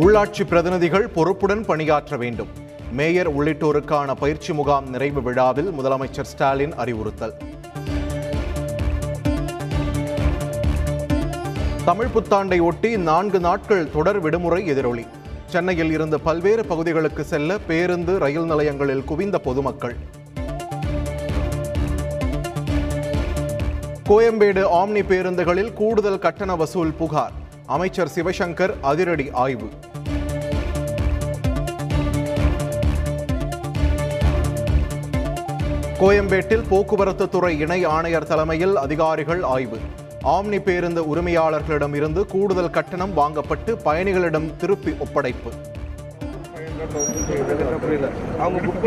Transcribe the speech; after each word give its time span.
உள்ளாட்சி 0.00 0.46
பிரதிநிதிகள் 0.46 1.08
பொறுப்புடன் 1.08 1.64
பணியாற்ற 1.64 2.16
வேண்டும். 2.16 2.48
மேயர் 2.92 3.36
உள்ளிட்டோருக்கான 3.36 4.12
பயிற்சி 4.12 4.52
முகாம் 4.52 4.90
நிறைவு 4.90 5.22
விழாவில் 5.22 5.70
முதலமைச்சர் 5.70 6.22
ஸ்டாலின் 6.22 6.74
அறிவுறுத்தல். 6.74 7.34
தமிழ் 11.84 12.06
புத்தாண்டை 12.14 12.60
ஒட்டி 12.60 12.96
நான்கு 12.96 13.40
நாட்கள் 13.40 13.90
தொடர் 13.90 14.20
விடுமுறை 14.20 14.66
எதிரொலி. 14.66 15.06
சென்னையில் 15.46 15.92
இருந்து 15.92 16.20
பல்வேறு 16.20 16.64
பகுதிகளுக்கு 16.64 17.24
செல்ல 17.24 17.58
பேருந்து 17.58 18.18
ரயில் 18.18 18.44
நிலையங்களில் 18.44 19.04
குவிந்த 19.04 19.38
பொதுமக்கள். 19.38 19.96
கோயம்பேடு 24.08 24.64
ஆம்னி 24.72 25.02
பேருந்துகளில் 25.02 25.72
கூடுதல் 25.72 26.18
கட்டண 26.18 26.56
வசூல் 26.56 26.92
புகார். 26.92 27.40
அமைச்சர் 27.72 28.12
சிவசங்கர் 28.12 28.74
அதிரடி 28.82 29.26
ஆய்வு 29.36 29.68
கோயம்பேட்டில் 35.98 36.64
போக்குவரத்து 36.68 37.24
துறை 37.28 37.50
இணை 37.58 37.80
ஆணையர் 37.88 38.26
தலைமையில் 38.26 38.74
அதிகாரிகள் 38.76 39.42
ஆய்வு 39.48 39.78
ஆம்னி 40.28 40.58
பேருந்து 40.60 41.02
உரிமையாளர்களிடம் 41.08 41.94
இருந்து 41.94 42.22
கூடுதல் 42.26 42.70
கட்டணம் 42.70 43.14
வாங்கப்பட்டு 43.16 43.72
பயணிகளிடம் 43.84 44.48
திருப்பி 44.58 44.94
ஒப்படைப்பு 44.98 45.52
அவங்க 48.38 48.60
புக் 48.66 48.80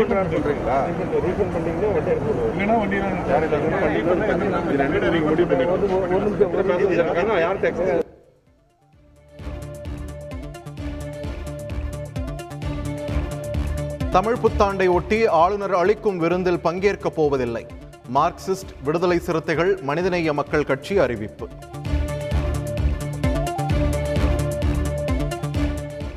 ரீஃபண்ட் 1.26 1.54
பண்ணீங்கன்னா 1.54 2.76
வண்டி 2.76 2.96
எடுத்து 2.96 3.32
யார் 7.40 7.62
டேக்ஸ் 7.62 8.05
தமிழ் 14.10 14.36
புத்தாண்டை 14.42 14.88
ஒட்டி 14.88 15.26
ஆளுநர் 15.26 15.74
அளிக்கும் 15.74 16.18
விருந்தில் 16.18 16.58
பங்கேற்கப் 16.58 17.14
போவதில்லை. 17.14 17.66
மார்க்சிஸ்ட் 18.14 18.82
விடுதலை 18.84 19.18
சிறுத்தைகள் 19.18 19.78
மனிதநேய 19.82 20.32
மக்கள் 20.32 20.64
கட்சி 20.64 20.98
அறிவிப்பு. 20.98 21.48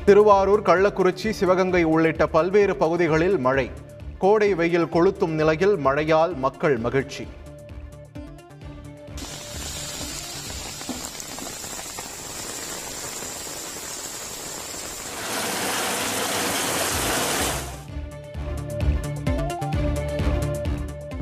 திருவாரூர் 0.04 0.62
கள்ளக்குறிச்சி 0.62 1.30
சிவகங்கை 1.30 1.82
உள்ளிட்ட 1.82 2.26
பல்வேறு 2.26 2.76
பகுதிகளில் 2.76 3.38
மழை. 3.38 3.70
கோடை 4.18 4.54
வெயில் 4.54 4.86
கொளுத்தும் 4.86 5.28
நிலையில் 5.28 5.76
மழையால் 5.76 6.36
மக்கள் 6.36 6.76
மகிழ்ச்சி. 6.76 7.26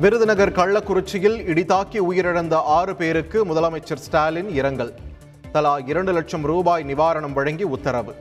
விருதுநகர் 0.03 0.51
கள்ளக்குறிச்சியில் 0.51 1.39
இடிதாக்கி 1.51 1.99
உயிரிழந்த 2.09 2.53
ஆறு 2.75 2.95
பேருக்கு 2.95 3.45
முதலமைச்சர் 3.45 4.01
ஸ்டாலின் 4.03 4.49
இரங்கல். 4.49 4.93
தலா 5.51 5.73
இரண்டு 5.91 6.11
லட்சம் 6.13 6.41
ரூபாய் 6.41 6.83
நிவாரணம் 6.83 7.33
வழங்கி 7.33 7.63
உத்தரவு. 7.63 8.13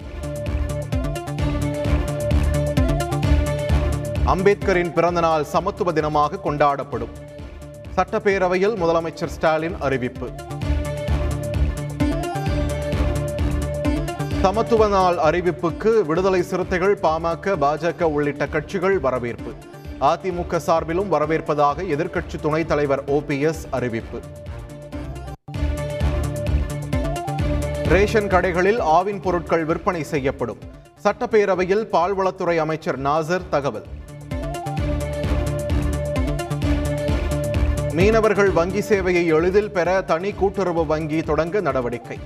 அம்பேத்கரின் 4.35 4.93
பிறந்தநாள் 4.93 5.45
சமத்துவ 5.45 5.93
தினமாக 5.93 6.41
கொண்டாடப்படும். 6.45 7.15
சட்டப்பேரவையில் 7.97 8.77
முதலமைச்சர் 8.83 9.35
ஸ்டாலின் 9.37 9.79
அறிவிப்பு. 9.79 10.31
சமத்துவ 14.41 14.89
நாள் 14.89 15.17
அறிவிப்புக்கு 15.17 16.07
விடுதலை 16.07 16.43
சிறுத்தைகள் 16.43 16.99
பாமக 17.03 17.57
பாஜக 17.65 18.03
உள்ளிட்ட 18.03 18.47
கட்சிகள் 18.47 19.01
வரவேற்பு. 19.01 19.55
அதிமுக 20.01 20.59
சார்பிலும் 20.67 21.09
வரவேற்பதாக 21.13 21.83
எதிர்க்கட்சி 21.95 22.41
துணைத் 22.41 22.69
தலைவர் 22.69 23.05
ஓபிஎஸ் 23.05 23.63
அறிவிப்பு. 23.71 24.21
ரேஷன் 27.85 28.29
கடைகளில் 28.29 28.81
ஆவின் 28.81 29.23
பொருட்கள் 29.23 29.65
விற்பனை 29.65 30.03
செய்யப்படும். 30.03 30.59
சட்டப்பேரவையில் 31.05 31.85
பால்வளத்துறை 31.93 32.57
அமைச்சர் 32.57 33.03
நாசர் 33.03 33.49
தகவல். 33.51 33.87
மீனவர்கள் 37.93 38.51
வங்கி 38.51 38.81
சேவையை 38.81 39.27
எளிதில் 39.27 39.71
பெற 39.71 40.01
தனி 40.01 40.33
கூட்டுறவு 40.33 40.87
வங்கி 40.87 41.23
தொடங்க 41.23 41.61
நடவடிக்கை. 41.61 42.19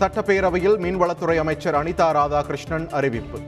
சட்டப்பேரவையில் 0.00 0.78
மீன்வளத்துறை 0.78 1.36
அமைச்சர் 1.36 1.74
அனிதா 1.74 2.08
ராதாகிருஷ்ணன் 2.18 2.90
அறிவிப்பு. 2.90 3.40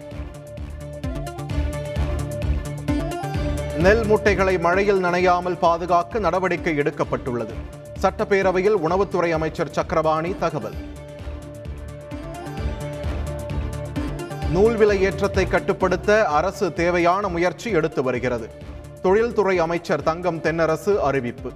நெல் 3.85 4.05
முட்டைகளை 4.05 4.59
மழையில் 4.59 5.03
நனையாமல் 5.05 5.59
பாதுகாக்க 5.59 6.19
நடவடிக்கை 6.19 6.73
எடுக்கப்பட்டுள்ளது. 6.79 7.55
சட்டப்பேரவையில் 8.03 8.79
உணவுத்துறை 8.87 9.31
அமைச்சர் 9.31 9.71
சக்கரபாணி 9.71 10.37
தகவல். 10.39 10.75
நூல் 14.51 14.77
விலை 14.77 15.03
ஏற்றத்தை 15.03 15.49
கட்டுப்படுத்த 15.49 16.27
அரசு 16.27 16.73
தேவையான 16.73 17.29
முயற்சி 17.29 17.71
எடுத்து 17.71 18.03
வருகிறது. 18.03 18.51
தொழில்துறை 19.03 19.59
அமைச்சர் 19.59 20.03
தங்கம் 20.03 20.43
தென்னரசு 20.43 20.97
அறிவிப்பு. 21.09 21.53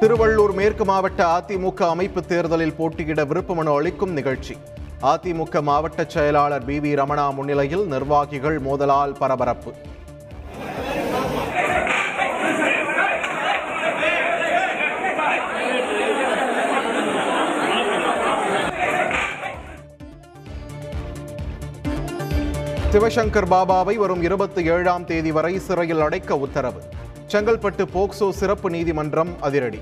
திருவள்ளூர் 0.00 0.52
மேற்கு 0.52 0.84
மாவட்ட 0.84 1.22
அதிமுக 1.38 1.88
அமைப்பு 1.88 2.22
தேர்தலில் 2.22 2.74
போட்டியிட 2.74 3.24
விருப்பமனு 3.24 3.74
அளிக்கும் 3.76 4.12
நிகழ்ச்சி. 4.12 4.56
அதிமுக 5.08 5.60
மாவட்ட 5.62 6.04
செயலாளர் 6.04 6.64
பி 6.64 6.74
வி 6.80 6.90
ரமணா 7.00 7.34
முன்னிலையில் 7.34 7.84
நிர்வாகிகள் 7.86 8.58
மோதலால் 8.60 9.14
பரபரப்பு. 9.20 9.70
சிவசங்கர் 22.92 23.48
பாபாவை 23.54 23.94
வரும் 23.94 24.22
இருபத்தி 24.22 24.64
ஏழாம் 24.64 25.04
தேதி 25.04 25.32
வரை 25.32 25.58
சிறையில் 25.58 26.00
அடைக்க 26.00 26.38
உத்தரவு. 26.38 26.82
செங்கல்பட்டு 27.32 27.86
போக்சோ 27.94 28.30
சிறப்பு 28.30 28.70
நீதிமன்றம் 28.70 29.34
அதிரடி. 29.40 29.80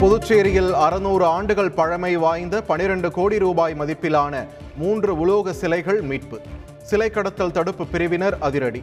புதுச்சேரியில் 0.00 0.72
அறுநூறு 0.72 1.24
ஆண்டுகள் 1.24 1.70
பழமை 1.70 2.16
வாய்ந்த 2.16 2.62
பனிரெண்டு 2.62 3.10
கோடி 3.10 3.38
ரூபாய் 3.38 3.74
மதிப்பிலான 3.78 4.46
மூன்று 4.76 5.18
உலோக 5.18 5.52
சிலைகள் 5.52 6.00
மீட்பு. 6.00 6.40
சிலை 6.82 7.10
கடத்தல் 7.10 7.52
தடுப்பு 7.52 7.86
பிரிவினர் 7.86 8.36
அதிரடி. 8.40 8.82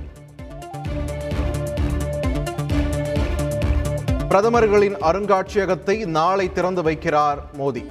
பிரதமர்களின் 4.27 4.97
அருங்காட்சியகத்தை 5.09 6.05
நாளை 6.05 6.51
திறந்து 6.51 6.83
வைக்கிறார் 6.83 7.37
மோடி. 7.57 7.85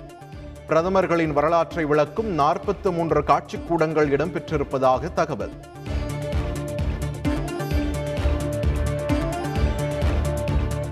பிரதமர்களின் 0.69 1.33
வரலாற்றை 1.33 1.85
விளக்கும் 1.85 2.31
நாற்பத்து 2.33 2.93
மூன்று 2.93 3.23
காட்சிக்கூடங்கள் 3.23 4.13
இடம்பெற்றிருப்பதாக 4.17 5.13
தகவல். 5.13 5.57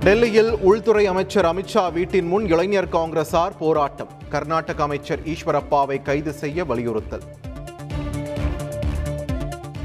டெல்லியில் 0.05 0.51
உள்துறை 0.61 1.07
அமைச்சர் 1.07 1.45
அமித்ஷா 1.45 1.93
வீட்டின் 1.93 2.27
முன் 2.27 2.47
இளைஞர் 2.47 2.89
காங்கிரசார் 2.89 3.53
போராட்டம். 3.59 4.09
கர்நாடக 4.31 4.83
அமைச்சர் 4.83 5.21
ஈஸ்வரப்பாவை 5.21 6.03
கைது 6.03 6.33
செய்ய 6.33 6.65
வலியுறுத்தல். 6.65 7.23